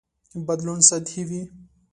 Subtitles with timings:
[0.47, 1.41] بدلون سطحي وي.